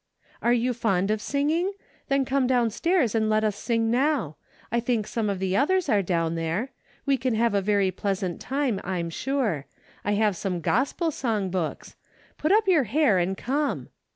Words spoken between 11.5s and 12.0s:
books.